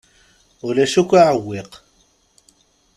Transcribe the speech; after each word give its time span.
Ulac 0.67 0.93
akk 1.01 1.11
aɛewwiq. 1.21 1.71